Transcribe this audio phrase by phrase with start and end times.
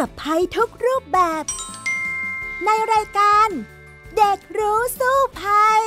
[0.00, 1.44] กับภัยทุกรูปแบบ
[2.64, 3.48] ในรายการ
[4.16, 5.82] เด็กรู้สู้ภัย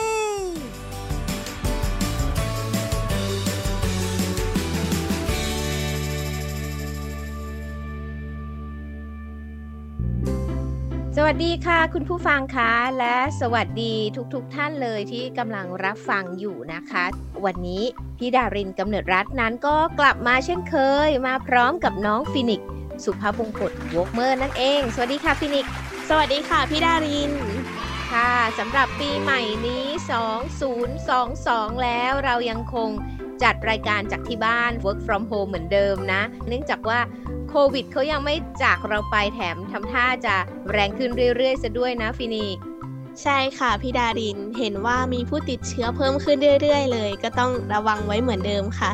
[11.19, 13.93] สวัสดีค่ะ คุณผู้ฟังคะและสวัสดี
[14.33, 17.05] ทุกๆทท่านเลยที่กำลังรับฟังอยู่นะคะ
[17.45, 17.83] วันนี้
[18.17, 20.75] พี่ดารินกำเนิดรัตนั้นก็กลับมาเช่นเค
[21.07, 22.63] ย มาพร้อมกับน้องฟินิก
[23.05, 25.67] สุภาพบงกตวกเมอร์นั่นเอง สวัสดีค่ะฟินิก
[26.09, 27.31] สวัสดีค่ะพี่ดาริน
[28.11, 29.85] ค่ะสำหรับปีใหม่นี้
[31.03, 32.89] 2022 แล้วเรายังคง
[33.43, 36.99] จัดรายการจากที่บ้าน work from home เหมือนเดิมนะ เนื่องจากว่า
[37.49, 40.35] โควิดเขายังไม่จากเราไปแถมทำท่าจะ
[40.71, 42.57] แรงขึ้นเรื่อยๆซะด้วยนะฟินิก
[43.23, 48.91] ใช่ค่ะพี่ดารินเห็นว่ามีผู้ติดเชื้อเพิ่มขึ้นเรื่อยๆ เลย ก็ต้องระวังไว้เหมือนเดิมค่ะ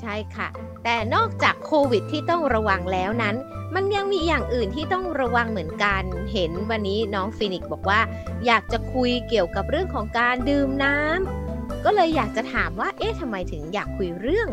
[0.00, 0.48] ใช่ค่ะ
[0.84, 3.36] แต่นอกจากโควิดที่ต้องระวังแล้วนั้น
[3.74, 8.00] มันยังมีอย่างอื่นที่ต้องระวังเหมือนกัน เห็นวันนี้น้องฟินิกบอกว่า
[8.46, 14.48] อยากจะคุยเกี่ยวกับเรื่องของการดื่มน้ำก็เลยอยากจะถามว่า เอ๊ะทำไมถึงอยากคุยเรื่อง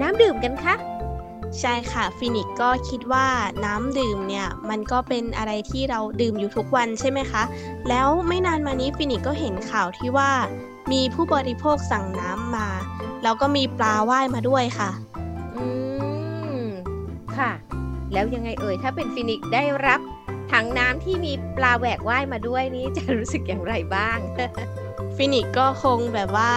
[0.00, 0.74] น้ำดื่มกันคะ
[1.60, 3.26] ใช่ค่ะฟินิกก็คิดว่า
[3.64, 7.42] น้ำดื่มเนี่ยมันก็เป็นอะไรที่เราดื่มอยู่ทุกวันใช่ไหมคะ
[7.88, 10.30] แล้วไม่นานมานี้ฟินิกก็เห็นข่าวที่ว่า
[10.92, 12.68] มีผู้บริโภคสั่งน้ำมา
[13.22, 14.90] แล้วก็มีปลาว่ายมาด้วยค่ะ
[17.38, 17.52] ค่ะ
[18.12, 20.00] แล้วยังไงเอ่ยถ้าเป็นฟินิกได้รับ
[20.52, 24.18] ถังน้ำที่มีปลาแหวกว่ายมาด้วยนี้จะรู้สึกอย่างไรบ้าง
[25.16, 26.52] ฟินิกก็คงแบบว่า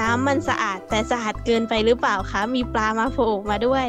[0.00, 3.86] น้ำมันสะอาดแต่สะอาดเกินไปหรือเปล่าคะ มีปลามาโผล่มาด้วย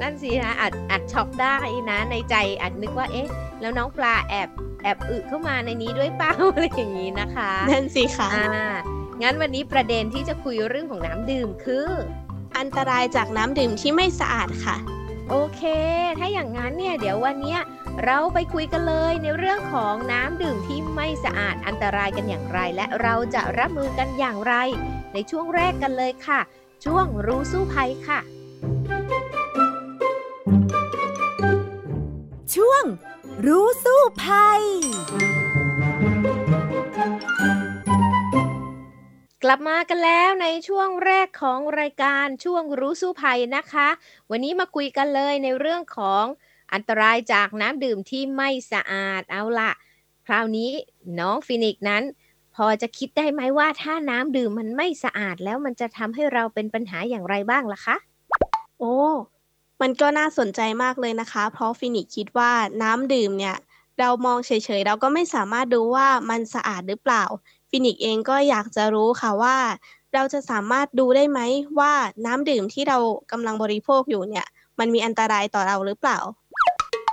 [0.00, 1.56] นั่นสิฮะอาจอาจช็อกได้
[1.90, 3.28] นะในใจอาจนึกว่าเอ๊ะ
[3.60, 4.48] แล้วน้องปลาแอบ
[4.82, 8.74] แอบอึเข้ามาในนี้ด้วยเปล่าอะไรอย่างนี้นะคะ นั่นสิค่ะอ่า
[9.22, 11.88] งั้นวันนี้ประเด็นที่จะคุยเรื่องของน้ำดื่มคือ
[12.58, 14.76] อันตรายจากน้ำดื่มที่ไม่สะอาดค่ะ
[15.30, 15.62] โอเค
[16.18, 17.58] ถ้าอย่างนั้นเนี่ยเดี๋ยววันนี้
[18.04, 24.54] เราไปคุยกันเลยในเรื่องของน้ำดื่มที่ไม่สะอาดอันตรายกันอย่างไร และเราจะรับมือกันอย่างไร
[25.12, 26.40] ในช่วงแรกกันเลยค่ะ
[26.84, 28.20] ช่วงรู้สู้ภัยค่ะ
[32.54, 32.84] ช่วง
[33.46, 34.62] รู้สู้ภัย
[39.48, 43.88] กลับมากันแล้วในช่วงแรกของรายการช่วงรู้สู้ภัยนะคะ
[44.30, 46.24] วันนี้มาคุยกันเลยในเรื่องของ
[46.72, 49.72] อันตรายจากน้ำดื่มที่ไม่สะอาดเอาละ
[50.26, 50.70] คราวนี้
[51.20, 52.02] น้องฟินิกนั้น
[52.54, 57.96] พอจะคิดได้ไหมว่าถ้าน้ำดื่มมันไม่สะอาดแล้วมันจะทำให้เราเป็นปัญหาอย่างไรบ้างล่ะคะ
[58.78, 58.96] โอ้
[59.80, 62.52] มันก็น่าสนใจมากเลยนะคะ เพราะฟินิกคิดว่า
[62.82, 63.56] น้ำดื่มเนี่ย
[64.00, 67.24] เรามองเฉยๆ เราก็ไม่สามารถดูว่ามันสะอาดหรือเปล่า
[67.70, 69.56] ฟินิกเองก็อยากจะรู้ค่ะว่า
[70.14, 71.40] เราจะสามารถดูได้ไหม
[71.78, 71.92] ว่า
[72.26, 72.98] น้ำดื่มที่เรา
[73.32, 74.46] กำลังบริโภคอยู่เนี่ย
[74.78, 76.18] มันมีอันตรายต่อเราหรือเปล่า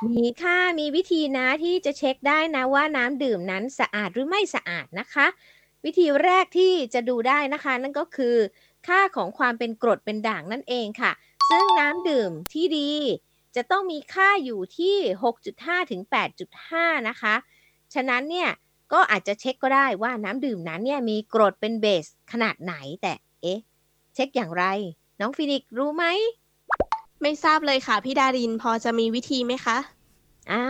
[0.07, 5.27] มีค่ะมีวิธีนะที่จะเช็คได้นะว่าน้ำดื่มนั้นสะอาดหรือไม่สะอาดนะคะ
[5.85, 8.35] วิธีแรกที่จะดูได้นะคะ นั่นก็คือ
[8.87, 11.11] ค่าของความเป็นกรดเป็นด่างนั่นเองค่ะ
[11.49, 12.91] ซึ่งน้ำดื่มที่ดี
[13.55, 14.95] จะต้องมีค่าอยู่ที่
[15.43, 16.01] 6.5 ถึง
[16.55, 17.35] 8.5 นะคะ
[17.93, 18.49] ฉะนั้นเนี่ย
[18.93, 23.59] ก็อาจจะเช็คก็ได้ว่าน้ำดื่มนั้นเนี่ยมีกรดเป็นเบสขนาดไหนแต่เอ๊ะ
[24.13, 24.65] เช็คอย่างไร
[25.19, 26.05] น้องฟินิกรู้ไหม
[27.21, 29.77] ไม่ทราบเลยค่ะ พี่ดารินพอจะมีวิธีไหมคะ
[30.51, 30.65] อ่า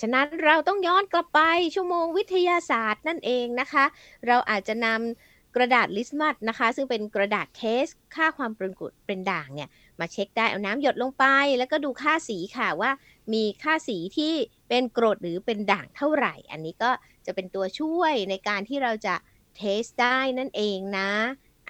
[0.00, 1.40] ฉะนั้นเราต้องย้อนกลับไป
[1.74, 3.84] ชั่วโมงวิทยาศาสตร์นั่นเองนะคะ
[4.26, 9.68] เราอาจจะนำกระดาษลิสมัสนะคะ ซึ่งเป็นกระดาษเทส ค่าความเป็นกรดเป็นด่างเนี่ย
[10.00, 11.24] มาเช็คได้เอาน้ำหยดลงไป
[11.58, 12.90] แล้วก็ดูค่าสีค่ะว่า
[13.32, 14.34] มีค่าสีที่
[14.68, 16.90] เป็นกรดหรือเป็นด่างเท่าไหร่ อันนี้ก็
[17.26, 19.14] จะเป็นตัวช่วยในการที่เราจะ
[19.56, 21.10] เทสได้นั่นเองนะ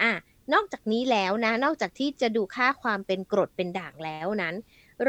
[0.03, 0.13] อะ
[0.53, 4.55] นอกจากนี้แล้วนะ นอกจากที่จะดูค่าความเป็นกรดเป็นด่างแล้วนั้น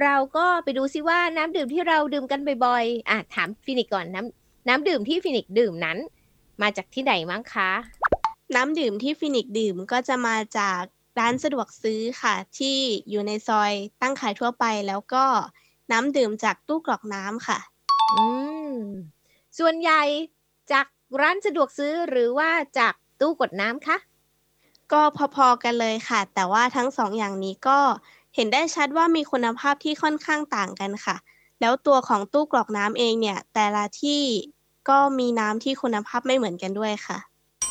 [0.01, 5.97] เราก็ไปดูซิว่าน้ำดื่มที่เราดื่มกันบ่อยๆอะถามฟินิกก่อนน้ำน้ำดื่มที่ฟินิกดื่มนั้น
[6.61, 7.71] มาจากที่ไหนบ้างคะ
[8.55, 10.81] น้ำดื่มที่ฟินิกดื่มก็จะมาจาก
[11.19, 12.77] ร้านสะดวกซื้อค่ะ ที่
[13.09, 13.71] อยู่ในซอย
[14.01, 15.25] ตั้งขายทั่วไปแล้วก็
[15.91, 17.59] น้ำดื่มจากตู้กรอกน้ำค่ะ
[18.13, 18.25] อื
[18.73, 18.77] ม
[19.59, 20.01] ส่วนใหญ่
[20.71, 20.85] จาก
[21.21, 22.49] ร้านสะดวกซื้อหรือว่า
[22.79, 23.97] จากตู้กดน้ำคะ
[24.91, 25.01] ก็
[25.35, 27.79] พอๆกันเลยค่ะ แต่ว่าทั้งสองอย่างนี้ก็
[28.35, 31.15] เห็นได้ชัดว่ามีคุณภาพที่ค่อนข้างต่างกันค่ะ
[31.61, 34.23] แล้วตัวของตู้กรอกน้ำเองเนี่ย แต่ละที่
[34.89, 37.17] ก็มีน้ำที่คุณภาพไม่เหมือนกันด้วยค่ะ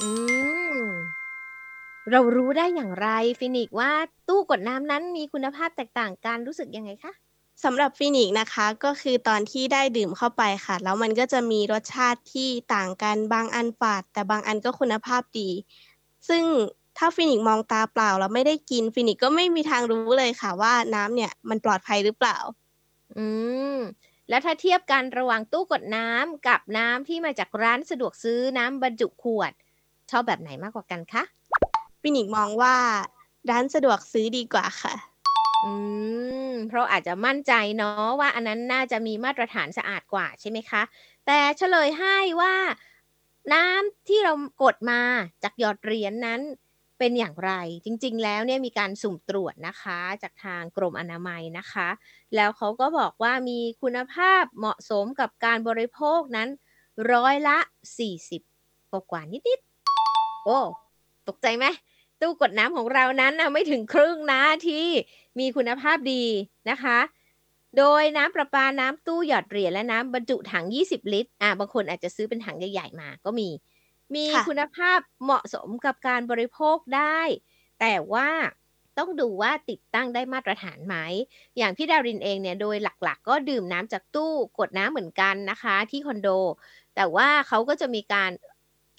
[0.01, 0.11] อื
[0.77, 0.79] ม
[2.11, 3.91] เรารู้ได้อย่างไรฟินิกว่า
[4.29, 7.13] ตู้กดน้ำนั้นมีคุณภาพแตกต่างกันรู้สึกยังไงคะ
[7.65, 15.51] สำหรับฟินิกนะคะก็คือตอนที่ได้ดื่มเข้าไปค่ะ แล้วมันก็จะมีรสชาติที่ต่างกันบางอันฝาด แต่บางอันก็คุณภาพดี
[16.29, 16.45] ซึ่ง
[16.99, 22.37] ถ้าฟินิกมองตาเปล่าแล้วไม่ได้กินฟินิกก็ไม่มีทางรู้เลยค่ะว่าน้ำเนี่ยมันปลอดภัยหรือเปล่า
[23.17, 23.27] อื
[23.75, 23.77] ม
[24.29, 29.53] แล้วถ้าเทียบกันระหว่างตู้กดน้ำกับน้ำที่มาจากร้านสะดวกซื้อน้ำบรรจุขวด
[30.11, 31.23] ชอบแบบไหนมากกว่ากันคะ
[32.01, 32.75] ฟินิกมองว่า
[33.51, 34.95] ร้านสะดวกซื้อดีกว่าค่ะ
[35.65, 35.73] อื
[36.51, 40.83] ม เพราะอาจจะมั่นใจเนาะว่าอันนั้นน่าจะมีมาตรฐานสะอาดกว่าใช่ไหมคะ
[41.27, 42.55] แต่เฉลยให้ว่า
[43.53, 44.33] น้ำที่เรา
[44.63, 45.01] กดมา
[45.43, 46.41] จากหยอดเหรียญนนั้น
[46.99, 47.53] เป็นอย่างไร
[47.85, 51.89] จริงๆ แล้วเนี่ยมีการสุ่มตรวจนะคะ จากทางกรมอนามัยนะคะ
[52.37, 56.49] แล้วเขาก็บอกว่ามีคุณภาพเหมาะสมกับการบริโภคนั้น
[57.13, 57.59] ร้อยละ
[58.25, 60.59] 40 กว่ากว่านิดๆ โอ้
[61.29, 61.67] ตกใจไหม
[62.21, 64.87] ตู้กดน้ำของเรานั้นนะไม่ถึงครึ่งนะที่
[65.39, 66.25] มีคุณภาพดี
[66.71, 66.99] นะคะ
[67.79, 73.49] โดยน้ำประปาน้ำตู้หยอดเหรียญและน้ำบรรจุถัง 20 ลิตร อ่าบางคนอาจจะซื้อเป็นถังใหญ่ๆมาก็มี
[74.15, 77.21] มีค่ะคุณภาพเหมาะสมกับการบริโภคได้
[77.81, 78.29] แต่ว่า
[78.99, 80.97] ต้องดูว่าติดตั้งได้มาตรฐานไหม
[81.57, 86.29] อย่างพี่ดารินเองเนี่ยโดยหลักๆก็ดื่มน้ำจากตู้กดน้ำเหมือนกันนะคะ ที่คอนโด
[86.95, 88.31] แต่ว่าเขาก็จะมีการ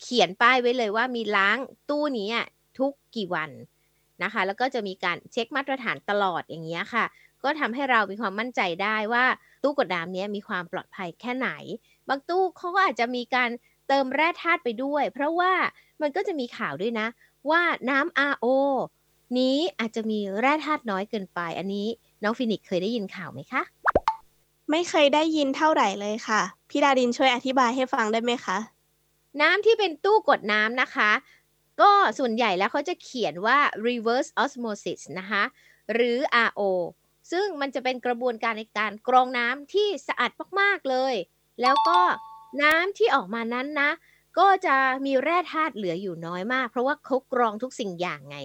[0.02, 1.58] เขียนป้ายไว้เลยว่ามีล้าง
[1.90, 2.48] ตู้นี้อะ
[2.80, 3.52] ทุกกี่วัน
[4.24, 7.06] นะคะ แล้วก็จะมีการเช็คมาตรฐานตลอดอย่างเงี้ยค่ะ
[7.44, 9.26] ก็ทำให้เรามีความมั่นใจได้ว่า
[9.64, 11.50] ตู้กดน้ำเนี้ยมีความปลอดภัยแค่ไหน
[12.10, 13.50] บางตู้เขาก็อาจจะมีการ
[13.88, 15.54] เติมแร่ธาตุไปด้วย เพราะว่า
[16.02, 17.08] มันก็จะมีข่าวด้วยนะ
[17.50, 18.46] ว่าน้ำ RO
[19.38, 21.88] นี้อาจจะมีแร่ธาตุน้อยเกินไป อันนี้
[22.24, 23.62] น้องฟินิกซ์เคยได้ยินข่าวไหมคะ
[24.72, 28.58] ไม่เคยได้ยินเท่าไหร่เลยค่ะ พี่ดารินช่วยอธิบายให้ฟังได้ไหมคะ
[29.42, 31.10] น้ำที่เป็นตู้กดน้ำนะคะ
[31.82, 33.58] ก็ส่วนใหญ่แล้วเขาจะเขียนว่า
[33.88, 35.44] reverse osmosis นะคะ
[35.94, 36.62] หรือ RO
[37.32, 41.14] ซึ่งมันจะเป็นกระบวนการในการกรองน้ำที่สะอาดมากๆเลย
[41.62, 42.00] แล้วก็
[42.62, 43.92] น้ำที่ออกมานั้นนะ
[44.40, 48.38] ก็จะมีแร่ธาตุเหลืออยู่น้อยมาก เพราะว่าเขากรองทุกสิ่งอย่างไง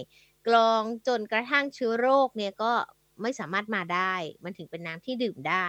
[0.47, 2.73] กรองจนกระทั่งเชื้อโรคเนี่ยก็
[3.21, 4.13] ไม่สามารถมาได้
[4.43, 5.67] มันถึงเป็นน้ำที่ดื่มได้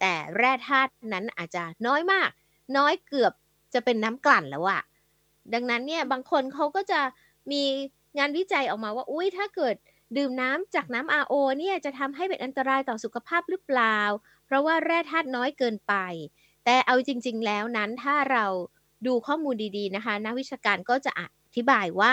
[0.00, 2.30] แต่แร่ธาตุนั้นอาจจะน้อยมาก
[2.76, 3.32] น้อยเกือบ
[3.74, 4.82] จะเป็นน้ำกลั่นแล้วอะ
[5.54, 7.00] ดังนั้นเนี่ยบางคนเขาก็จะ
[7.52, 7.62] มี
[8.18, 9.74] งานวิจัยออกมาว่า อุ้ยถ้าเกิด
[10.16, 13.98] ดื่มน้ำจากน้ำ RO เนี่ยจะทำให้เป็นอันตรายต่อสุขภาพหรือเปล่า
[14.46, 15.94] เพราะว่าแร่ธาตุน้อยเกินไป
[16.64, 18.46] แต่เอาจริง ๆ แล้วนั้นถ้าเรา
[19.06, 21.22] ดูข้อมูลดีๆนะคะ นักวิชาการก็จะอ
[21.56, 22.12] ธิบายว่า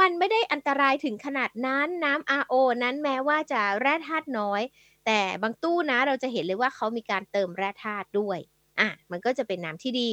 [0.00, 4.62] มันไม่ได้อันตรายถึงขนาดนั้นน้ำ RO นั้นแม้ว่าจะแร่ธาตุน้อย
[5.06, 8.38] แต่บางตู้นะเราจะเห็นเลยว่าเขามีการเติมแร่ธาตุด้วย
[8.80, 10.10] อะมันก็จะเป็นน้ำที่ดี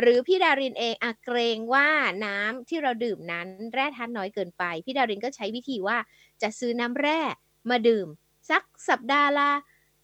[0.00, 1.88] หรือพี่ดารินเองอะเกรงว่า
[2.24, 5.96] น้ำที่เราดื่มนั้นแร่ธาตุน้อยเกินไป พี่ดารินก็ใช้วิธีว่า
[6.42, 7.20] จะซื้อน้ำแร่
[7.70, 8.06] มาดื่ม
[8.50, 9.50] สักสัปดาห์ละ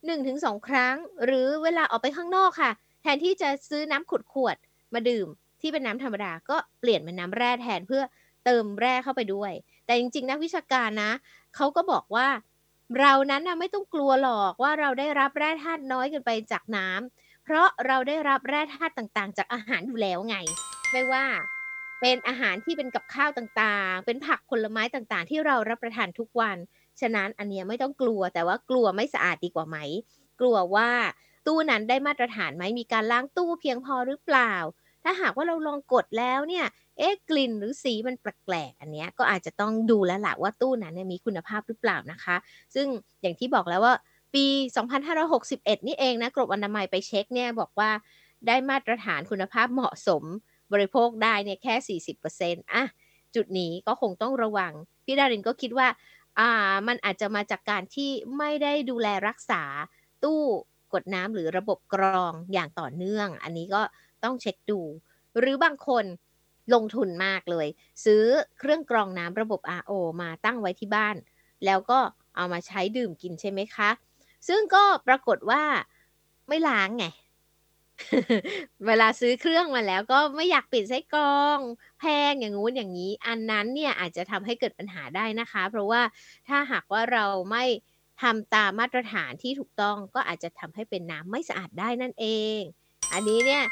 [0.06, 2.70] 1-2 ครั้ง หรือเวลาออกไปข้างนอกค่ะ
[3.02, 5.26] แทนที่จะซื้อน้ำขวดขวดๆมาดื่ม
[5.60, 8.02] ที่เป็นน้ำธรรมดาก็เปลี่ยนเป็นน้ำแร่แทนเพื่อ
[8.44, 9.52] เติมแร่เข้าไปด้วย
[9.86, 11.12] แต่จริงๆนักวิชาการนะ
[11.56, 12.28] เขาก็บอกว่า
[13.00, 20.36] เรานั้นนะไม่ต้องกลัวหรอกว่าเราได้รับแร่ธาตุน้อยเกินไปจากน้ำ เพราะเราได้รับแร่ธาตุต่างๆ จากอาหารอยู่แล้วไง
[20.92, 21.24] ไม่ว่า
[22.00, 26.56] เป็นอาหารที่เป็นกับข้าวต่างๆ เป็นผักผลไม้ต่างๆ ที่เรารับประทานทุกวัน
[27.00, 29.76] ฉะนั้นอันเนี้ยไม่ต้องกลัวแต่ว่ากลัวไม่สะอาดดีกว่าไหม
[30.40, 30.90] กลัวว่า
[31.46, 34.54] ตู้นั้นได้มาตรฐานไหมมีการล้างตู้เพียงพอหรือเปล่า
[35.04, 36.66] ถ้าหากว่าเราลองกดแล้วเนี่ย
[36.98, 42.36] เอ๊ะกลิ่นหรือสีมันแปลกๆอันเนี้ยก็อาจจะต้องดูแล้วล่ะว่าตู้นั้นเนี่ยมีคุณภาพหรือเปล่านะคะ
[42.74, 42.86] ซึ่ง
[43.20, 43.94] อย่างที่บอกแล้วว่า
[44.34, 47.90] ปี 2561 นี่เองนะกรมอนามัยไปเช็คเนี่ยบอกว่า
[48.46, 50.24] ได้มาตรฐานคุณภาพเหมาะสม
[50.72, 52.84] บริโภคได้เนี่ยแค่ 40%อะ
[53.34, 54.72] จุดนี้ก็คงต้องระวัง
[55.04, 55.88] พี่ดารินก็คิดว่า
[56.38, 59.62] อ่ามันอาจจะมาจากการที่ไม่ได้ดูแลรักษา
[60.24, 60.42] ตู้
[60.92, 63.82] กดน้ำหรือระบบกรองอย่างต่อเนื่อง อันนี้ก็
[64.24, 64.80] ต้องเช็คดู
[65.38, 66.04] หรือบางคน
[66.74, 67.66] ลงทุนมากเลย
[68.04, 68.24] ซื้อ
[68.58, 69.92] เครื่องกรองน้ำระบบ RO
[70.22, 71.16] มาตั้งไว้ที่บ้าน
[71.64, 71.98] แล้วก็
[72.36, 73.90] เอามาใช้ดื่มกินใช่ไหมคะ
[74.48, 75.62] ซึ่งก็ปรากฏว่า
[76.48, 77.06] ไม่ล้างไง
[78.86, 81.58] เวลาซื้อเครื่องมาแล้วก็ไม่อยากปิดไส้กรอง
[82.00, 86.02] แพงอย่างงู้นอย่างนี้ อันนั้นเนี่ยอาจจะทำให้เกิดปัญหาได้นะคะ เพราะว่า
[86.48, 87.64] ถ้าหากว่าเราไม่
[88.22, 92.26] ทำตามมาตรฐานที่ถูกต้องก็อาจจะทำให้เป็นน้ำไม่สะอาดได้นั่นเอ
[92.58, 92.60] ง
[93.12, 93.64] อันนี้เนี่ย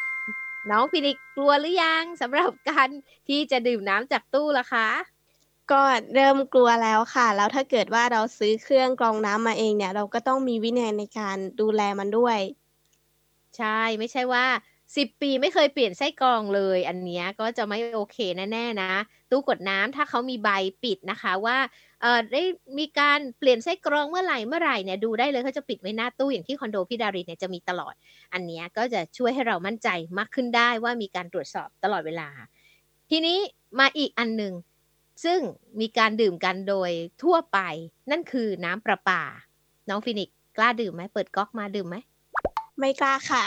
[0.70, 2.88] น้องฟินิกกลัวหรือยังสำหรับการ
[3.28, 4.88] ที่จะดื่มน้ำจากตู้ล่ะคะ
[5.72, 5.82] ก็
[6.14, 12.38] เริ่มกลัวแล้วค่ะ แล้วถ้าเกิดว่าเราซื้อเครื่องกรองน้ำมาเองเนี่ย เราก็ต้องมีวินัยในการดูแลมันด้วย
[13.56, 14.44] ใช่ไม่ใช่ว่า
[14.96, 18.16] 10ปีไม่เคยเปลี่ยนไส้กรองเลย อันเนี้ยก็จะไม่โอเค
[18.52, 18.90] แน่ๆนะ
[19.30, 20.50] ตู้กดน้ำถ้าเขามีใบ
[20.82, 21.58] ปิดนะคะว่า
[22.00, 22.42] เออได้
[22.78, 27.94] มีการเปลี่ยนไส้กรองเมื่อไหร่เมื่อไหร่เนี่ยดูได้เลยเขาจะปิดไว้หน้าตู้อย่างที่คอนโดพี่ดารินเนี่ยจะมีตลอด
[28.32, 32.28] อันเนี้ยก็จะช่วยให้เรามั่นใจมากขึ้นได้ว่ามีการตรวจสอบตลอดเวลา
[33.10, 33.38] ทีนี้
[33.78, 34.52] มาอีกอันหนึ่ง
[35.24, 35.38] ซึ่ง
[35.80, 36.90] มีการดื่มกันโดย
[37.22, 37.58] ทั่วไป
[38.10, 39.22] นั่นคือน้ำประปา
[39.88, 41.96] น้องฟินิกซ์กล้าดื่มไหมเปิดก๊อกมาดื่มไหม
[42.78, 43.44] ไม่กล้าค่ะ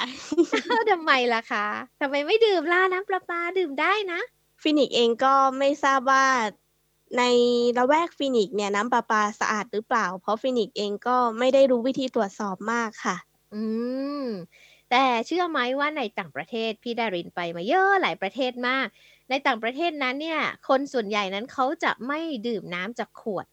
[0.92, 1.66] ทำไมล่ะคะ
[2.02, 4.20] ทำไมไม่ดื่มล่ะน้ำประปาดื่มได้นะ
[4.62, 6.26] ฟินิกซ์เองก็ไม่ทราบว่า
[7.18, 7.24] ใน
[7.78, 13.16] ละแวกฟินิกซ์เนี่ยน้ำประปาสะอาดหรือเปล่า เพราะฟินิกซ์เองก็ไม่ได้รู้วิธีตรวจสอบมากค่ะ
[13.54, 13.64] อื
[14.24, 14.26] ม
[14.92, 18.88] แต่เชื่อไหมว่าในต่างประเทศพี่ดารินไปมาเยอะหลายประเทศมาก
[19.30, 23.46] ในต่างประเทศนั้นเนี่ยคนส่วนใหญ่นั้นเขาจะไม่ดื่มน้ำจากขวด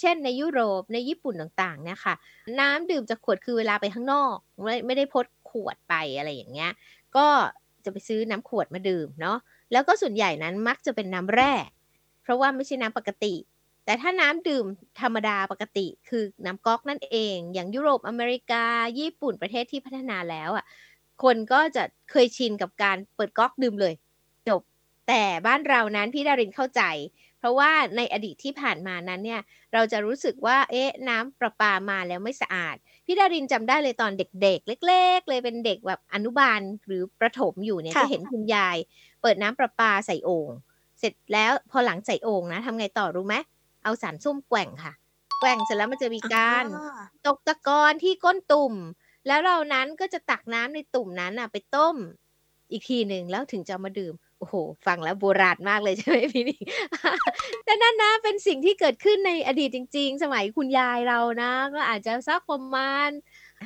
[0.00, 2.14] เช่นในยุโรปในญี่ปุ่นต่างๆเนี่ยค่ะ
[2.60, 6.72] น้ำดื่มจากขวดคือเวลาไปข้างนอก ไม่ไม่ได้พดขวดไปอะไรอย่างเงี้ย
[7.16, 7.26] ก็
[7.84, 9.38] จะไปซื้อน้ำขวดมาดื่มเนาะ
[9.72, 11.52] แล้วก็ส่วนใหญ่นั้นมักจะเป็นน้ำแร่
[12.22, 13.34] เพราะว่าไม่ใช่น้ำปกติ
[13.84, 14.66] แต่ถ้าน้ำดื่ม
[15.00, 18.64] ธรรมดาปกติ คือน้ำก๊อกนั่นเอง อย่างยุโรปอเมริกา
[18.98, 20.64] ญี่ปุ่นประเทศที่พัฒนาแล้วอะ
[21.22, 23.94] คนก็จะเคยชินกับการเปิดก๊อกดื่มเลย
[24.48, 24.60] จบ
[25.08, 26.82] แต่บ้านเรานั้นพี่ดารินเข้าใจ
[27.38, 29.40] เพราะว่าในอดีตที่ผ่านมานั้นเนี่ย
[29.72, 38.76] เราจะรู้สึกว่าเอ๊ะน้ำประปามาแล้วไม่สะอาดพี่ดารินจำได้เลยตอนเด็ก ๆ เล็ก ๆ เลยเป็นเด็กแบบอนุบาลหรือประถมอยู่เนี่ยค่ะจะเห็นคุณยาย
[39.22, 40.50] เปิดน้ำประปาใส่โอ่ง
[40.98, 43.36] เสร็จแล้วพอหลังใส่โอ่งนะทำไงต่อรู้ไหม
[43.84, 44.92] เอาสารส้มแกว่งค่ะ
[45.40, 48.74] แกว่งเสร็จแล้วมันจะมีการอ่าตกตะกอนที่ก้นตุ่ม
[49.26, 51.96] แล้วเรานั้นก็จะตักน้ำในตุ่มนั้นน่ะไปต้ม
[52.70, 54.54] อีกทีหนึ่งแล้วถึงจะเอามาดื่ม โอ้โห
[54.86, 56.60] ฟังแล้วโบราณมากเลยใช่ไหมพี่นี่
[57.64, 63.08] แต่นั่นนะเป็นสิ่งที่เกิดขึ้นในอดีตจริง ๆ สมัยคุณยายเรานะ ก็อาจจะสักประมาณ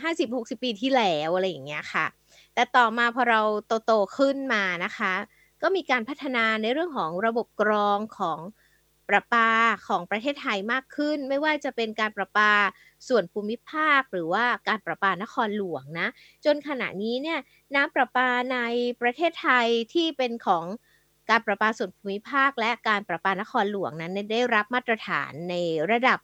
[0.03, 2.07] ห้าสิบหกสิบปีที่แล้วอะไรอย่างเงี้ยค่ะ
[2.55, 3.41] แต่ต่อมาพอเรา
[3.87, 5.13] โตๆขึ้นมานะคะ
[5.63, 8.39] ก็มีการพัฒนาในเรื่องของระบบกรองของ
[9.09, 9.51] ประปา
[9.89, 12.53] ของประเทศไทยมากขึ้น ไม่ว่าจะเป็นการประปา
[13.09, 16.09] ส่วนภูมิภาคหรือว่าการประปานครหลวงนะ
[16.45, 17.39] จนขณะนี้เนี่ย
[17.75, 18.59] น้ำประปาใน
[19.01, 20.65] ประเทศไทยที่เป็นของ
[21.31, 25.55] การประปาส่วนภูมิภาค และการประปานครหลวงนั้นได้รับมาตรฐานใน
[25.91, 26.19] ระดับ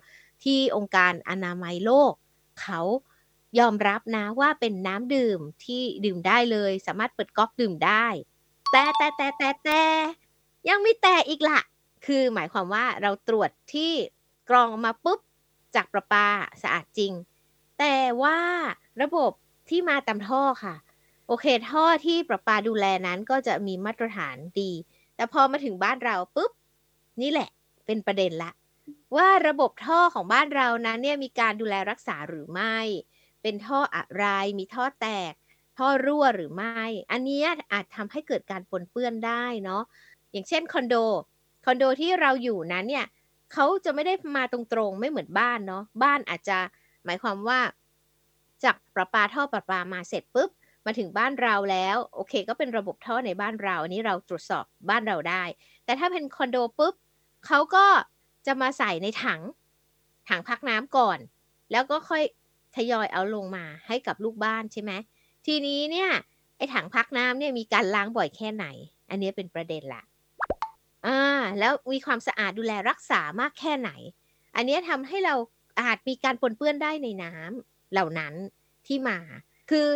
[0.45, 2.13] ที่องค์การอนามัยโลก
[2.63, 2.81] เขา
[3.59, 8.07] ยอมรับนะว่าเป็นน้ำดื่มที่ดื่มได้เลย สามารถเปิดก๊อกดื่มได้
[8.73, 9.83] แต่แต่แต่แต่แต่
[10.69, 11.61] ยังไม่แต่อีกละ
[12.07, 13.93] คือหมายความว่าเราตรวจที่
[14.51, 15.21] กรองออกมาปุ๊บ
[15.75, 16.27] จากประปา
[16.63, 17.13] สะอาดจริง
[17.79, 18.39] แต่ว่า
[19.03, 19.33] ระบบ
[19.69, 20.75] ที่มาตามท่อค่ะ
[21.27, 24.73] โอเคท่อที่ประปาดูแลนั้นก็จะมีมาตรฐานดี
[25.17, 26.51] แต่พอมาถึงบ้านเราปุ๊บ
[27.23, 27.49] นี่แหละ
[27.87, 28.51] เป็นประเด็นละ
[29.17, 32.79] ว่าระบบท่อของบ้านเรานั้นเนี่ยมีการดูแลรักษาหรือไม่
[33.43, 34.25] เป็นท่ออะไร
[34.59, 35.33] มีท่อแตก
[35.79, 37.41] ท่อรั่วหรือไม่ อันนี้
[37.73, 39.83] อาจทำให้เกิดการปนเปื้อนได้เนาะ
[40.31, 40.95] อย่างเช่นคอนโด
[41.65, 43.07] คอนโดที่เราอยู่นั้นเนี่ย
[43.53, 46.59] เขาจะไม่ได้มาตรงๆ ไม่เหมือนบ้านเนาะบ้านอาจจะ
[47.05, 47.61] หมายความว่า
[48.65, 50.51] จากประปาท่อประปามาเสร็จปุ๊บ
[50.87, 55.43] มาถึงบ้านเราแล้ว โอเค ก็เป็นระบบท่อในบ้านเรา อันนี้เราตรวจสอบบ้านเราได้
[55.85, 56.95] แต่ถ้าเป็นคอนโดปุ๊บ
[57.47, 57.87] เขาก็
[58.47, 59.41] จะมาใส่ในถัง
[60.29, 61.19] ถังพักน้ำก่อน
[61.73, 62.23] แล้วก็ค่อย
[62.77, 64.93] ทยอยเอาลงมาให้กับลูกบ้านใช่ไหม
[65.47, 66.11] ทีนี้เนี่ย
[66.57, 68.67] ไอ้ถังพักน้ำเนี่ยมีการล้างบ่อยแค่ไหน
[69.11, 70.03] อันนี้เป็นประเด็นละ
[71.07, 71.19] อ่า
[71.59, 73.91] แล้วมีความสะอาดดูแลรักษามากแค่ไหน
[74.57, 75.35] อันนี้ทำให้เรา
[75.81, 78.35] อาจมีการปนเปื้อนได้ในน้ำเหล่านั้น
[78.87, 79.19] ที่มา
[79.71, 79.87] คือ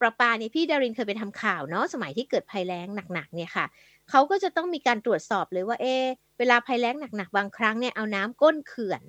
[0.00, 3.66] ประปาเนี่ยพี่ดารินเคยไปทำข่าวเนาะสมัยที่เกิดภัยแล้งหนักๆเนี่ยค่ะ
[4.10, 6.04] เขาก็จะต้องมีการตรวจสอบเลยว่าเอะ
[6.38, 9.02] เวลาภัยแล้งหนักๆบางครั้งเนี่ยเอาน้ำก้นเขื่อน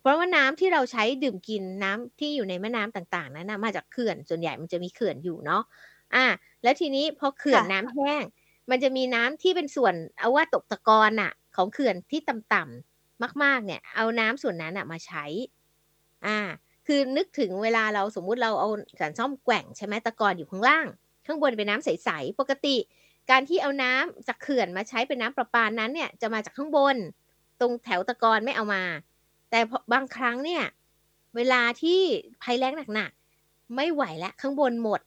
[0.00, 5.62] เพราะว่าน้ำที่เราใช้ดื่มกินน้ำที่อยู่ในแม่น้ำต่างๆนั้นนะมาจากเขื่อนส่วนใหญ่มันจะมีเขื่อนอยู่เนาะ
[6.14, 6.24] อ่า
[6.62, 8.24] แล้วทีนี้พอเขื่อนค่ะน้ำแห้ง
[8.70, 15.24] มันจะมีน้ำที่เป็นส่วนเอาว่าตกตะกอนน่ะของเขื่อนที่ต่ำๆมาก ๆ เนี่ย เอาน้ำส่วนนั้นน่ะมาใช้
[16.26, 16.38] อ่า
[16.86, 18.68] คือนึกถึงเวลาเราสมมุติเราเอา
[19.00, 20.86] สารซ่อมแกว่งใช่ไหมตะกอนอยู่ข้างล่าง
[21.26, 22.76] ข้างบนเป็นน้ำใสๆปกติ
[23.30, 26.96] การที่เอาน้ำจากเขื่อนมาใช้เป็นน้ำประปานั้นเนี่ยจะมาจากข้างบน
[27.60, 28.82] ตรงแถวตะกอนไม่เอามา
[29.50, 29.60] แต่
[29.92, 30.62] บางครั้งเนี่ย
[31.36, 32.00] เวลาที่
[32.42, 35.00] ภัยแล้งหนักๆไม่ไหวแล้วข้างบนหมด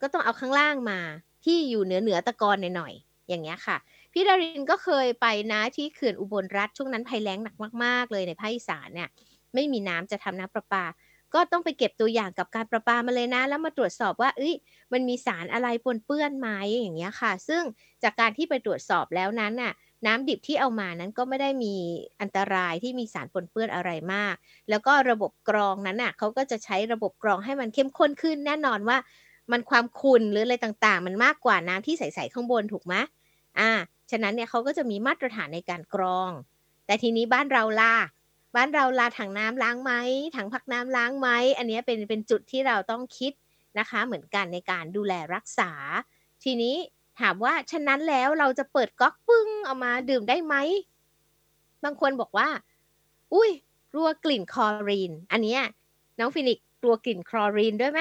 [0.00, 0.98] ก็ต้องเอาข้างล่างมา
[1.44, 3.76] ที่อยู่เหนือเหนือตะกอนหน่อยๆอย่างเงี้ยค่ะ
[4.12, 9.08] พี่ดารินก็เคยไปนะที่เขื่อนอุบลรัฐช่วงนั้นภัยแล้งหนักมาก ๆ เลยในภาคอีสานเนี่ย
[9.54, 10.84] ไม่มีน้ำจะทำน้ำประปา
[11.34, 14.54] ก็ต้องไปเก็บตัวอย่างกับการประปามาเลยนะ แล้วมาตรวจสอบว่าเอ้ย
[14.92, 16.48] มันมีสารอะไรปนเปื้อนไหม
[16.80, 17.62] อย่างเงี้ยค่ะ ซึ่ง
[18.02, 19.72] จากการที่ไปตรวจสอบแล้วนั้นน่ะ
[20.06, 21.74] น้ำดิบที่เอามานั้นก็ไม่ได้มี
[22.20, 24.34] อันตรายที่มีสารปนเปื้อนอะไรมาก
[24.70, 28.98] แล้วก็ระบบกรองนั้นน่ะเขาก็จะใช้ระบบกรองให้มันเข้มข้นขึ้น แน่นอนว่า
[29.52, 32.94] มันความขุ่นหรืออะไรต่างๆ มันมากกว่าน้ำที่ใสๆข้างบนถูกไหม
[33.58, 33.70] อ่า
[34.10, 36.30] ฉะนั้นเนี่ยเขาก็จะมีมาตรฐานในการกรอง
[36.86, 37.94] แต่ทีนี้บ้านเราล่ะ
[38.56, 39.92] บ้านเราล่ะถังน้ำล้างไหม
[40.36, 43.32] ถังพักน้ำล้างไหมอันนี้เป็นเป็นจุดที่เราต้องคิด
[43.78, 45.70] นะคะ เหมือนกันในการดูแลรักษา
[46.44, 46.76] ทีนี้
[47.20, 50.54] ถามว่าฉะนั้นแล้วเราจะเปิดก๊อกปึ้งเอามาดื่มได้ไหม
[51.84, 52.48] บางคนบอกว่า
[53.34, 53.50] อุ้ย
[53.92, 55.58] กลัวกลิ่นคลอรีน อันนี้
[56.18, 58.00] น้องฟินิกซ์กลัวกลิ่นคลอรีนด้วยไหม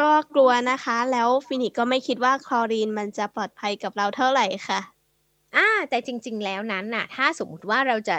[0.00, 4.80] ก็กลัวนะคะ แล้วฟินิกก็ไม่คิดว่าคลอรีนมันจะปลอดภัยกับเราเท่าไหร่ค่ะ
[5.56, 8.16] อ่าแต่จริง ๆ แล้วนั้นน่ะ ถ้าสมมติว่าเราจะ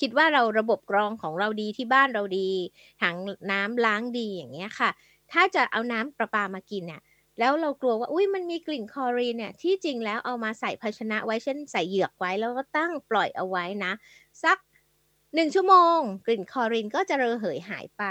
[0.00, 2.50] คิดว่าเราระบบกรองของเราดีที่บ้านเราดี
[3.02, 3.16] ถัง
[3.50, 4.90] น้ำล้างดีอย่างเงี้ยค่ะ
[5.32, 7.02] ถ้าจะเอาน้ำประปามากินเนี่ย
[7.38, 13.92] แล้วเรากลัวว่าอุ้ยมันมีกลิ่นคลอรีนเนี่ยที่จริงแล้วเอามาใส่ภาชนะไว้เช่นใส่เหยือกไว้แล้วก็ตั้งปล่อยเอาไว้นะ
[14.44, 14.58] สัก
[15.34, 18.04] หนึ่งชั่วโมง กลิ่นคลอรีนก็จะระเหยหายไป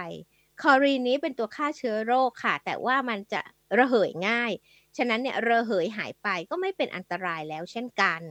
[0.63, 3.41] คอรีนนี้เป็นตัวฆ่าเชื้อโรคค่ะ แต่ว่ามันจะ
[3.77, 4.51] ระเหยง่าย
[4.97, 8.21] ฉะนั้นเนี่ยระเหยหายไปก็ไม่เป็นอันตรายแล้วเช่นกัน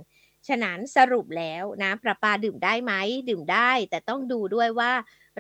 [0.48, 2.92] ฉะนั้นสรุปแล้วน้ำประปาดื่มได้ไหม
[3.28, 4.92] ดื่มได้ แต่ต้องดูด้วยว่า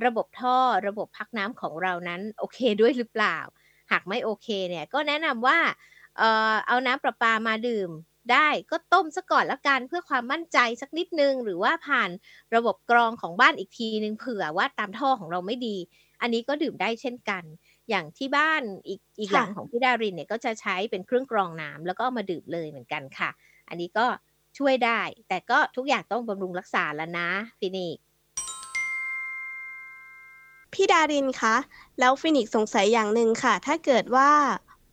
[0.04, 3.38] ระบบท่อระบบพักน้ำของเรานั้นโอเคด้วยหรือเปล่า
[3.92, 5.58] หากไม่โอเคเนี่ยก็แนะนำว่า
[6.18, 6.22] เอ
[6.52, 7.90] อเอาน้ำประปามาดื่ม
[8.32, 12.10] ได้ก็ต้มซะก่อนล้วกันเพื่อความมั่นใจสักนิดนึง หรือว่าผ่าน
[12.54, 15.76] ระบบกรองของบ้านอีกทีนึงเผื่อว่าตามท่อของเราไม่ดี
[16.22, 17.44] อันนี้ก็ดื่มได้เช่นกัน
[17.88, 23.30] อย่างที่บ้านอีกอีกหลังของพี่ดารินเนี่ยก็จะใช้เป็นเครื่องกรองน้ำแล้วก็เอามาดื่มเลยเหมือนกันค่ะ
[23.68, 24.06] อันนี้ก็
[24.58, 27.98] ช่วยได้ แต่ก็ทุกอย่างต้องบำรุงรักษาแล้วนะฟินิก
[30.72, 31.56] พี่ดารินคะ
[31.98, 34.30] แล้วฟินิกซ์สงสัยอย่างหนึ่งค่ะ ถ้าเกิดว่า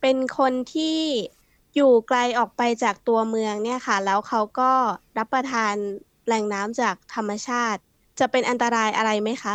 [0.00, 0.98] เป็นคนที่
[1.74, 4.72] อยู่ไกลออกไปจากตัวเมืองเนี่ยค่ะ แล้วเขาก็
[5.18, 5.74] รับประทาน
[6.26, 7.80] แหล่งน้ำจากธรรมชาติ
[8.18, 9.44] จะเป็นอันตรายอะไรไหมค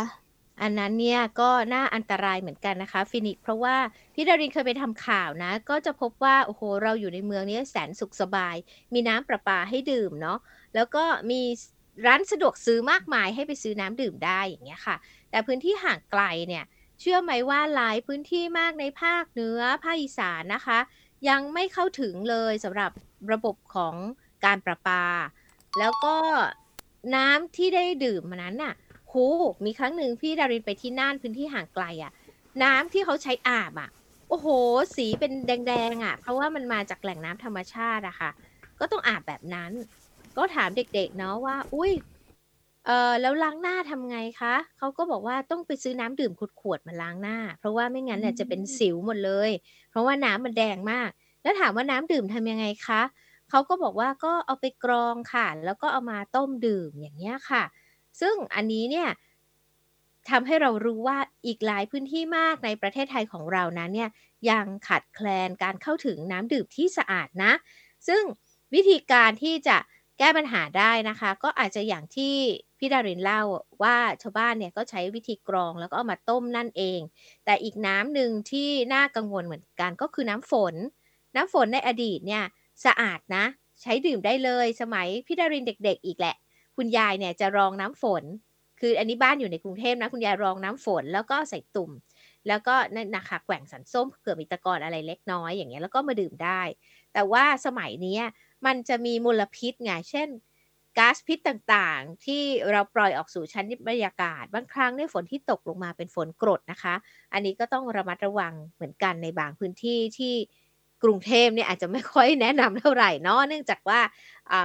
[0.62, 3.76] อันนั้นเนี่ยก็น่าอันตรายเหมือนกันนะคะฟินิกเพราะว่า
[4.14, 8.56] พี่ดารินเคยไปทำข่าวนะ ก็จะพบว่าโอ้โหเราอยู่ในเมืองนี้แสนสุขสบาย
[8.94, 10.38] มีน้ำประปาให้ดื่มเนาะ
[10.74, 11.40] แล้วก็มี
[12.06, 14.96] ร้านสะดวกซื้อมากมายให้ไปซื้อน้ำดื่มได้อย่างเงี้ยค่ะ
[15.30, 16.64] แต่พื้นที่ห่างไกลเนี่ย
[17.00, 20.78] เชื่อไหมว่าหลายพื้นที่มากในภาคเหนือภาคอีสานนะคะ
[21.28, 22.90] ยังไม่เข้าถึงเลยสำหรับ
[23.32, 23.94] ระบบของ
[24.44, 25.04] การประปา
[25.78, 26.16] แล้วก็
[27.14, 28.74] น้ำที่ได้ดื่มมานั้นน่ะ
[29.12, 29.14] ห
[29.64, 32.12] มีครั้งหนึ่งพี่ดารินไปที่น่านพื้นที่ห่างไกลอะ่ะ
[32.62, 33.88] น้ำที่เขาใช้อาบอะ่ะ
[34.28, 34.46] โอ้โห
[34.96, 38.30] สีเป็นแดงๆอะ่ะ เพราะว่ามันมาจากแหล่งน้ำธรรมชาติอะค่ะ
[38.78, 39.72] ก็ต้องอาบแบบนั้น
[40.36, 41.92] ก็ถามเด็กๆเนาะว่า อุ้ย
[42.86, 49.50] เออแล้วล้างหน้าทำไงคะเขาก็บอกว่าต้องไปซื้อน้ำดื่มขวดๆมาล้างหน้า เพราะว่าไม่งั้นเนี่ยจะเป็นสิวหมดเลย
[49.90, 51.10] เพราะว่าน้ำมันแดงมาก
[51.42, 53.02] แล้วถามว่าน้ำดื่มทำยังไงคะ
[53.50, 57.62] เขาก็บอกว่าก็เอาไปกรองค่ะ แล้วก็เอามาต้มดื่มอย่างเงี้ยค่ะ
[58.20, 59.08] ซึ่งอันนี้เนี่ย
[60.30, 64.10] ทำให้เรารู้ว่าอีกหลายพื้นที่มากในประเทศไทยของเรานั้นเนี่ย
[64.50, 67.52] ยังขาดแคลนการเข้าถึงน้ำดื่มที่สะอาดนะ
[68.08, 68.22] ซึ่ง
[68.74, 69.76] วิธีการที่จะ
[70.18, 72.34] แก้ปัญหาได้นะคะ ก็อาจจะอย่างที่
[72.78, 73.42] พี่ดารินเล่า
[73.82, 77.00] ว่าชาวบ้านเนี่ยก็ใช้วิธีกรองแล้วก็เอามาต้มนั่นเอง
[77.44, 80.74] แต่อีกน้ำหนึ่งที่น่ากังวลเหมือนกันก็คือน้ำฝน
[81.36, 82.44] น้ำฝนในอดีตเนี่ย
[82.84, 83.44] สะอาดนะ
[83.82, 86.36] ใช้ดื่มได้เลยสมัยพี่ดารินเด็ก ๆ อีกแหละ
[86.76, 88.24] คุณยายเนี่ยจะรองน้ำฝน
[88.80, 91.90] คืออันนี้บ้านอยู่ในกรุงเทพนะ คุณยายรองน้ำฝนแล้วก็ใส่ตุ่ม
[92.48, 96.62] แล้วก็นั่นนะคะแกว่งสันส้มเกิดมีตะกอนอะไรเล็กน้อยอย่างเงี้ยแล้วก็มาดื่มได้
[97.12, 98.18] แต่ว่าสมัยนี้
[98.66, 100.28] มันจะมีมลพิษไงเช่น
[100.98, 106.94] ก๊าซพิษต่างๆ ที่เราปล่อยออกสู่ชั้นบรรยากาศ บางครั้งเนี่ยฝนที่ตกลงมาเป็นฝนกรดนะคะ
[107.32, 110.34] อันนี้ก็ต้องระมัดระวังเหมือนกันในบางพื้นที่ที่
[111.02, 114.00] กรุงเทพเนี่ยอาจจะไม่ค่อยแนะนำเท่าไหร่เนาะเนื่องจากว่า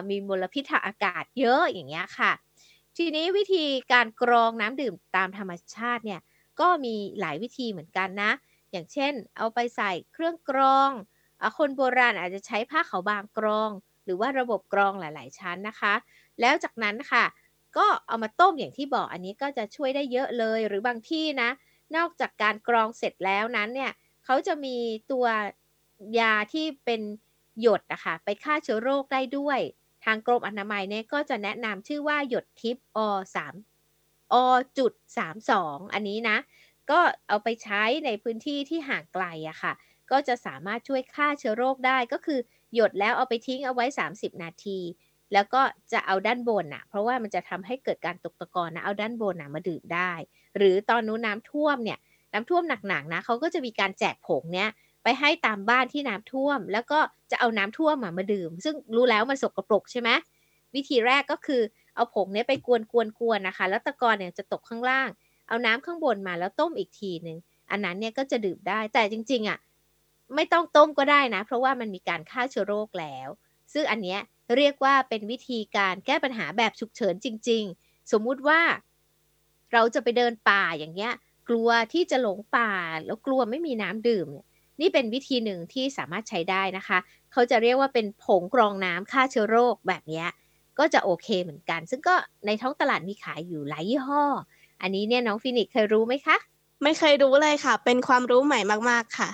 [0.09, 2.31] มีมลพิษทางอากาศเยอะอย่างเงี้ยค่ะ
[2.97, 6.21] ทีนี้วิธีการกรองน้ำดื่มตามธรรมชาติเนี่ย
[6.59, 8.31] ก็มีหลายวิธีเหมือนกันนะ
[8.71, 10.91] อย่างเช่น เอาไปใส่เครื่องกรอง
[11.41, 13.69] อคนโบราณอาจจะใช้ผ้าขาวบางกรอง
[14.05, 15.93] หรือว่าระบบกรองหลาย ๆ ชั้นนะคะ
[16.41, 17.25] แล้วจากนั้นค่ะ
[17.77, 21.49] ก็เอามาต้มอย่างที่บอกอันนี้ก็จะช่วยได้เยอะเลยหรือบางที่นะ
[21.95, 23.91] นอกจากการกรองเสร็จแล้วนั้นเนี่ย
[24.25, 24.77] เขาจะมี
[25.11, 25.25] ตัว
[26.19, 27.01] ยาที่เป็น
[27.61, 29.59] หยดอะคะไปฆ่าเชื้อโรคได้ด้วย
[30.05, 32.99] ทางกรมอนามัยเนี่ยก็จะแนะนำชื่อว่าหยดทิปอ
[33.35, 33.53] 3
[34.33, 34.35] อ
[34.77, 36.37] จุด32อันนี้นะ
[36.91, 39.73] ก็เอาไปใช้ในพื้นที่ที่ห่างไกลอะค่ะ
[40.11, 42.39] ก็จะสามารถช่วยฆ่าเชื้อโรคได้ก็คือ
[42.75, 44.79] หยดแล้วเอาไปทิ้งเอาไว้ 30 นาที
[45.33, 45.61] แล้วก็
[45.91, 50.11] จะเอาด้านบนน่ะเพราะว่ามันจะทำให้เกิดการตกตะกอนนะเอาด้านบนน่ะมาดื่มได้
[50.57, 51.99] หรือตอนนู้นน้ำท่วมเนี่ย
[52.33, 54.69] น้ำท่วมหนักๆนะเขาก็จะมีการแจกผงเนี้ย
[55.03, 56.99] ไปให้ตามบ้านที่น้ำท่วม แล้วก็
[57.31, 60.09] จะเอาน้ำท่วมมามาดื่ม ซึ่งรู้แล้วมันสกรปรกใช่ไหม
[60.75, 61.61] วิธีแรกก็คือ
[61.95, 65.09] เอาผงเนี้ยไปกวนกวนกวนนะคะ แล้วตะกอนเนี่ยจะตกข้างล่าง
[65.47, 67.37] เอาน้ำข้างบนมาแล้วต้มอีกทีหนึ่ง
[67.71, 69.59] อันนั้นเนี่ยก็จะดื่มได้แต่จริง ๆอะ
[70.35, 73.29] ไม่ต้องต้มก็ได้นะ เพราะว่ามันมีการฆ่าเชื้อโรคแล้ว
[73.73, 74.19] ซึ่งอันเนี้ย
[74.57, 78.61] เรียกว่าเป็นวิธีการแก้ปัญหาแบบฉุกเฉินจริง ๆ สมมุติว่า
[79.73, 81.13] เราจะไปเดินป่าอย่างเงี้ย
[81.49, 82.71] กลัวที่จะหลงป่า
[83.05, 84.45] แล้วกลัวไม่มีน้ำดื่มเนี่ย
[84.79, 86.97] นี่เป็นวิธีหนึ่งที่สามารถใช้ได้นะคะ
[87.31, 90.23] เขาจะเรียกว่าเป็นผงกรองน้ำฆ่าเชื้อโรคแบบนี้
[90.79, 94.23] ก็จะโอเคเหมือนกัน ซึ่งก็ในท้องตลาดมีขายอยู่หลายยี่ห้อ
[94.81, 96.37] อันนี้เนี่ยน้องฟินิกเคยรู้ไหมคะ
[96.83, 99.29] ไม่เคยรู้เลยค่ะ เป็นความรู้ใหม่มากๆค่ะ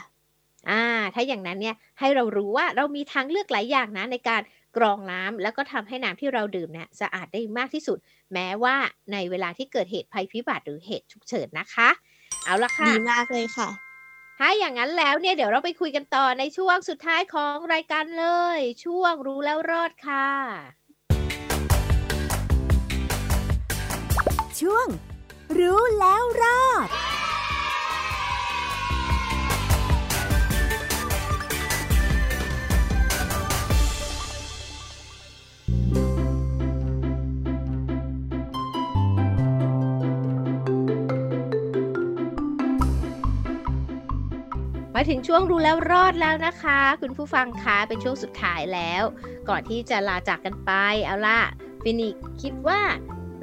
[0.69, 4.41] อ่า ถ้าอย่างนั้นเนี่ยให้เรารู้ว่าเรามีทางเลือกหลายอย่างนะในการ
[4.78, 7.97] กรองน้ำแล้วก็ทำให้น้ำที่เราดื่มเนี่ยสะอาดได้มากที่สุด
[8.34, 8.76] แม้ว่า
[9.13, 11.89] ในเวลาที่เกิดเหตุภัยพิบัติหรือเหตุฉุกเฉินนะคะ
[12.45, 13.87] เอาละค่ะ ดีมากเลยค่ะ
[14.39, 18.26] ถ้าอย่างนั้นแล้วเนี่ยเดี๋ยวเราไปคุยกันต่อในช่วงสุดท้ายของรายการเล
[18.58, 20.28] ย ช่วงรู้แล้วรอดค่ะ
[24.60, 24.88] ช่วง
[25.58, 26.88] รู้แล้วรอด
[44.99, 49.03] มาถึงช่วงรู้แล้วรอดแล้วนะคะ คุณผู้ฟังคะเป็นช่วงสุดท้ายแล้ว
[49.49, 50.71] ก่อนที่จะลาจากกันไป
[51.05, 51.41] เอาล่ะ
[51.83, 52.81] ฟินิกคิดว่า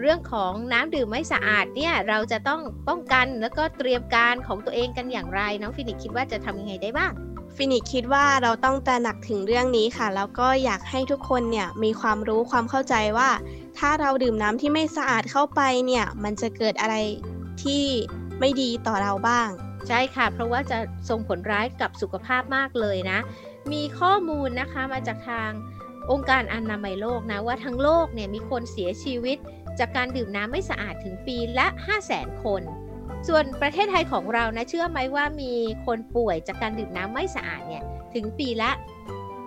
[0.00, 7.12] เรื่องของน้ำดื่มไม่สะอาดเนี่ยเราจะต้องป้องกันแล้วก็เตรียมการของตัวเองกันอย่างไร น้องฟินิกคิดว่าจะทำยังไงได้บ้าง
[7.56, 13.30] ฟินิกคิดว่าเราต้องตระหนักถึงเรื่องนี้ค่ะ แล้วก็อยากให้ทุกคนเนี่ยมีความรู้ความเข้าใจว่า
[13.78, 16.96] ถ้าเราดื่มน้ำที่ไม่สะอาดเข้าไปเนี่ยมันจะเกิดอะไร
[17.62, 17.84] ที่
[18.40, 19.48] ไม่ดีต่อเราบ้าง
[19.88, 20.78] ใช่ค่ะ เพราะว่าจะ
[21.10, 23.18] ส่งผลร้ายกับสุขภาพมากเลยนะ
[23.72, 25.50] มีข้อมูลนะคะมาจากทาง
[26.10, 29.38] องค์การอนามัยโลกนะ ว่าทั้งโลกเนี่ยมีคนเสียชีวิต
[29.78, 32.62] จากการดื่มน้ำไม่สะอาดถึงปีละ 5 0 0 0 0 0 คน
[33.28, 35.52] ส่วนประเทศไทยของเรานะเชื่อไหมว่ามี
[35.86, 37.82] คนป่วยจากการดื่มน้ำไม่สะอาดเนี่ย
[38.14, 38.70] ถึงปีละ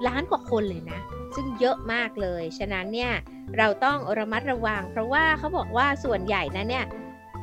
[0.07, 0.99] ล้านกว่าคนเลยนะ
[1.35, 3.11] ซึ่งเยอะมากเลย ฉะนั้นเนี่ย
[3.57, 6.85] เราต้องระมัดระวัง เพราะว่าเขาบอกว่าส่วนใหญ่นะเนี่ย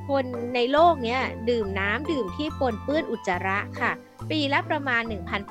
[0.09, 3.93] คนในโลกเนี้ยดื่มน้ำดื่มที่ปนเปื้อนอุจจาระค่ะ
[4.31, 5.03] ปีละประมาณ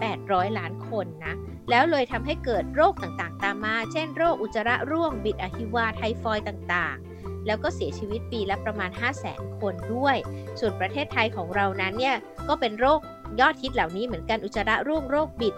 [0.05, 1.33] 1,800 ล้านคนนะ
[1.69, 8.89] แล้วเลยทำให้เกิดโรคต่างๆ ตามมา เช่นโรคอุจจาระร่วง บิดอะฮิวา ไทฟอยต่างๆ แล้วก็เสียชีวิตปีละประมาณ
[9.25, 10.17] 500,000 คนด้วย
[10.59, 12.15] ส่วนประเทศไทยของเรานั้นเนี่ย
[12.49, 12.99] ก็เป็นโรค
[13.39, 15.55] ยอดฮิตเหล่านี้เหมือนกันอุจจาระร่วงโรคบิด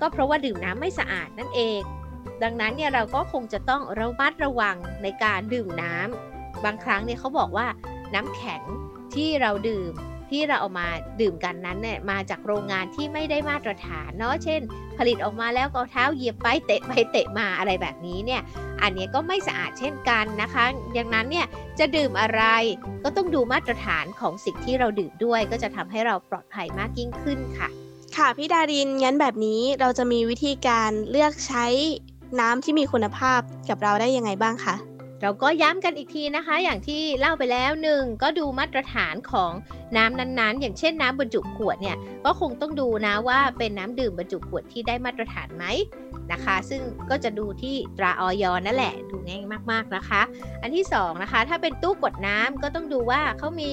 [0.00, 1.80] ก็เพราะว่าดื่มน้ำไม่สะอาดนั่นเอง
[2.42, 7.66] ดังนั้นเนี่ยเราก็คงจะต้องระมัดระวังในการดื่มน้ำบางครั้งเนี่ยเขาบอกว่า
[8.14, 8.62] น้ำแข็ง
[9.14, 9.92] ที่เราดื่ม
[10.30, 10.88] ที่เราเอามา
[11.20, 14.60] ดื่มกันนั้นเนี่ยมาจากโรงงานที่ไม่ได้มาตรฐานเนาะเช่น
[14.98, 18.42] ผลิตออกมาแล้วก็เท้าเหยียบไปเตะไปเตะมาอะไรแบบนี้เนี่ย
[18.82, 20.64] อันนี้ก็ไม่สะอาดเช่นกันนะคะ
[20.96, 21.46] ดังนั้นเนี่ย
[21.78, 22.42] จะดื่มอะไร
[23.04, 27.68] ก็ต้องดูมาตรฐานของสิ่งที่เราดื่มด้วย ก็จะทำให้เราปลอดภัยมากยิ่งขึ้นค่ะ
[28.16, 31.66] ค่ะพี่ดารินงั้นแบบนี้เราจะมีวิธีการเลือกใช้
[32.40, 34.74] น้ำที่มีคุณภาพกับเราได้ยังไงบ้างคะ
[35.22, 39.52] เราก็ย้ำกันอีกทีนะคะ อย่างที่เล่าไปแล้วหนึ่งก็ดูมาตรฐานของ
[39.96, 45.64] น้ำนั้นๆ อย่างเช่นน้ำบรรจุขวดเนี่ยก็คงต้องดูนะว่าเป็นน้ำดื่มบรรจุขวดที่ได้มาตรฐานไหม
[46.32, 50.22] นะคะ ซึ่งก็จะดูที่ตราออยนั่นแหละดูง่ายมากๆนะคะ
[50.62, 53.70] อันที่2นะคะถ้าเป็นตู้กดน้ำก็ต้องดูว่าเขามี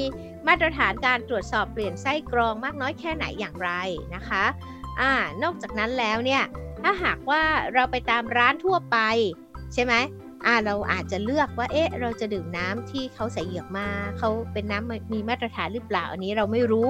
[0.47, 3.71] มาตรฐานการตรวจสอบเปลี่ยนไส้กรองมากน้อยแค่ไหนอย่างไร
[4.15, 4.43] นะคะ
[5.01, 6.43] อ่านอกจากนั้นแล้วเนี่ย
[6.83, 7.41] ถ้าหากว่า
[7.73, 8.97] เราไปตามร้านทั่วไป
[9.73, 9.93] ใช่ไหม
[10.45, 16.89] อ่าเราอาจจะเลือกว่าเอ๊ะเราจะดื่มน้ำที่เขาใส่เหยือกมาเขาเป็นน้ำมีมาตรฐานหรือเปล่าอันนี้เราไม่รู้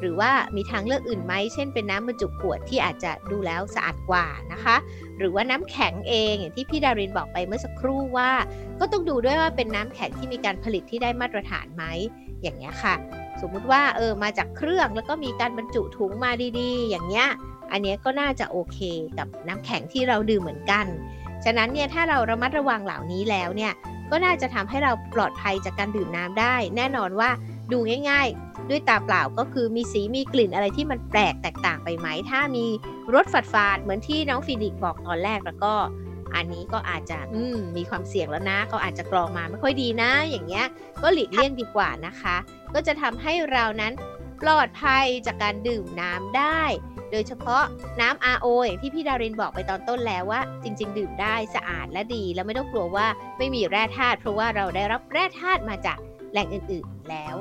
[0.00, 4.76] หรือว่ามีทางเลือกอื่นไหมเช่นเป็นน้ำบรรจุขวดที่อาจจะดูแล้วสะอาดกว่านะคะ
[5.18, 8.30] หรือว่าน้ำแข็งเองอย่างที่พี่ดารินบอกไปเมื่อสักครู่ว่า
[8.80, 11.84] ก็ต้องดูด้วยว่าเป็นน้ำแข็งที่มีการผลิตที่ได้มาตรฐานไหม
[12.42, 12.94] อย่างเงี้ยค่ะ
[13.40, 17.28] สมมุติว่าเออมาจากเครื่องแล้วก็มีการบรรจุถุงมาดีๆ อย่างเงี้ย
[17.72, 18.78] อันนี้ก็น่าจะโอเค
[19.18, 20.86] กับน้ำแข็งที่เราดื่มเหมือนกัน
[21.44, 23.72] ฉะนั้นเนี่ยถ้าเราระมัดระวังเหล่านี้แล้วเนี่ย
[24.10, 27.30] ก็น่าจะทำให้เราปลอดภัยจากการดื่มน้ำได้ แน่นอนว่า
[27.72, 27.78] ดู
[28.10, 32.66] ง่ายๆ ด้วยตาเปล่าก็คือมีสีมีกลิ่นอะไรที่มันแปลกแตกต่างไปไหม ถ้ามี
[33.14, 35.72] รสฝาดฝาดๆเหมือนที่น้องฟินิกบอกตอนแรกแล้วก็
[36.34, 40.66] อันนี้ก็อาจจะอืมมีความเสี่ยงแล้วนะเขาอาจจะกรองมาไม่ค่อยดีนะ อย่างเงี้ย
[41.02, 42.36] ก็หลีกเลี่ยงดีกว่านะคะ
[42.74, 43.92] ก็จะทำให้เรานั้น
[44.42, 46.62] ปลอดภัยจากการดื่มน้ำได้
[47.10, 47.64] โดยเฉพาะ
[48.00, 53.06] น้ำ RO อย่างที่พี่ดารินบอกไปตอนต้นแล้วว่า จริง ๆ ดื่มได้สะอาดและดี แล้วไม่ต้องกลัวว่า
[53.38, 55.98] ไม่มีแร่ธาตุเพราะว่าเราได้รับแร่ธาตุมาจาก
[56.32, 57.36] แหล่งอื่น ๆ แล้ว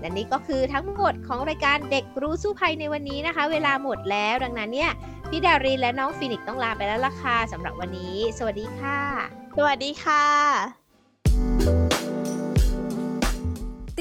[0.00, 4.90] และนี่ก็คือทั้งหมดของรายการเด็กรู้สู้ภัยในวันนี้นะคะ เวลาหมดแล้วดังนั้นเนี่ย
[5.30, 8.98] พี่ดารินและน้องฟินิกต้องลาไปแล้วล่ะค่ะสำหรับวันนี้ สวัสดีค่ะ
[9.56, 10.81] สวัสดีค่ะ